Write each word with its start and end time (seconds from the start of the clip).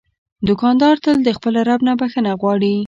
دوکاندار 0.47 0.95
تل 1.03 1.17
د 1.23 1.29
خپل 1.37 1.53
رب 1.69 1.81
نه 1.87 1.93
بخښنه 1.99 2.31
غواړي. 2.41 2.73